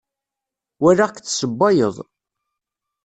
[0.81, 1.95] Walaɣ-k tessewwayeḍ.